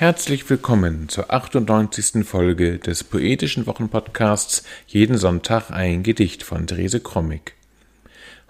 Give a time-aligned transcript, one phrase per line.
[0.00, 2.26] Herzlich willkommen zur 98.
[2.26, 7.52] Folge des poetischen Wochenpodcasts Jeden Sonntag ein Gedicht von Therese Krommig.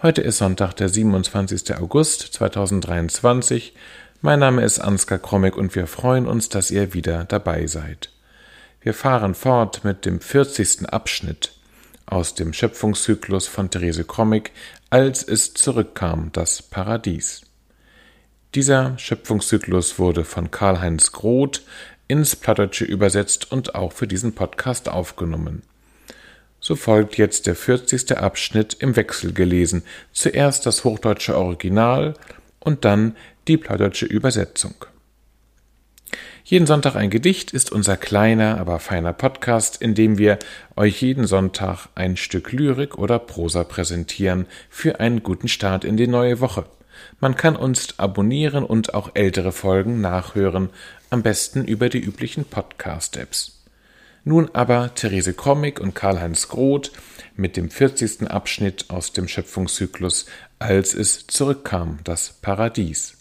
[0.01, 1.77] Heute ist Sonntag, der 27.
[1.77, 3.75] August 2023.
[4.21, 8.11] Mein Name ist Ansgar Krommig und wir freuen uns, dass ihr wieder dabei seid.
[8.81, 10.89] Wir fahren fort mit dem 40.
[10.89, 11.51] Abschnitt
[12.07, 14.53] aus dem Schöpfungszyklus von Therese Krommig,
[14.89, 17.43] als es zurückkam, das Paradies.
[18.57, 21.63] Dieser Schöpfungszyklus wurde von Karl-Heinz Groth
[22.09, 25.63] ins Plattdeutsche übersetzt und auch für diesen Podcast aufgenommen.
[26.59, 28.19] So folgt jetzt der 40.
[28.19, 32.15] Abschnitt im Wechsel gelesen, zuerst das hochdeutsche Original
[32.59, 33.17] und dann
[33.47, 34.75] die plattdeutsche Übersetzung.
[36.43, 40.41] Jeden Sonntag ein Gedicht ist unser kleiner, aber feiner Podcast, in dem wir
[40.75, 46.09] euch jeden Sonntag ein Stück Lyrik oder Prosa präsentieren für einen guten Start in die
[46.09, 46.67] neue Woche.
[47.21, 50.71] Man kann uns abonnieren und auch ältere Folgen nachhören,
[51.11, 53.65] am besten über die üblichen Podcast-Apps.
[54.25, 56.93] Nun aber Therese Krommig und Karl-Heinz Groth
[57.37, 58.31] mit dem 40.
[58.31, 60.27] Abschnitt aus dem Schöpfungszyklus
[60.59, 63.17] Als es zurückkam, das Paradies.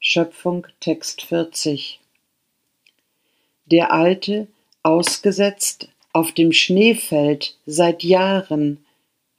[0.00, 2.00] Schöpfung Text 40
[3.66, 4.48] Der Alte,
[4.82, 8.84] ausgesetzt auf dem Schneefeld seit Jahren,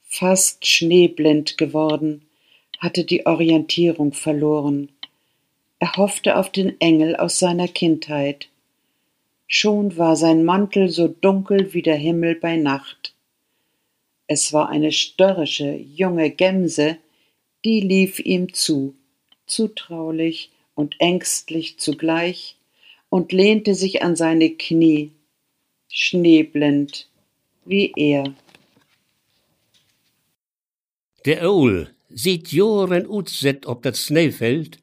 [0.02, 2.22] fast schneeblind geworden,
[2.78, 4.88] hatte die Orientierung verloren.
[5.78, 8.48] Er hoffte auf den Engel aus seiner Kindheit.
[9.46, 13.14] Schon war sein Mantel so dunkel wie der Himmel bei Nacht.
[14.26, 16.98] Es war eine störrische junge Gemse,
[17.64, 18.94] die lief ihm zu,
[19.46, 22.56] zutraulich und ängstlich zugleich,
[23.08, 25.10] und lehnte sich an seine Knie,
[25.90, 27.08] schneeblind
[27.64, 28.34] wie er.
[31.24, 34.78] Der Owl sieht Joren utzet op dat Sneefeld,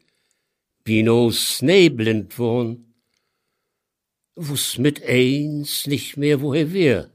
[0.85, 2.71] wie no sneeblind worn,
[4.35, 7.11] wuss mit eins nicht mehr, wo er wär.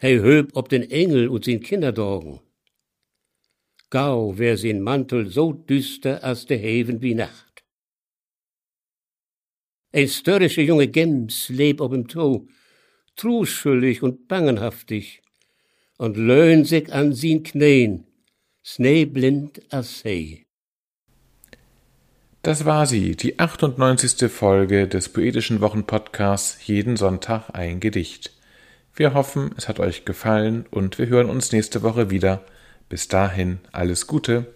[0.00, 2.40] Hei höb ob den Engel und sin Kinderdorgen.
[3.90, 7.51] Gau wär sin Mantel so düster als der Heven wie Nacht.
[9.92, 12.46] Ein störrische junge Gems leb ob im Tau,
[13.16, 15.20] truschuldig und bangenhaftig,
[15.98, 18.04] und löhn sich an sin Knän,
[18.64, 20.46] sneeblind as sei.
[22.40, 24.30] Das war sie, die 98.
[24.32, 28.32] Folge des Poetischen Wochenpodcasts Jeden Sonntag ein Gedicht.
[28.94, 32.44] Wir hoffen, es hat euch gefallen und wir hören uns nächste Woche wieder.
[32.88, 34.54] Bis dahin alles Gute.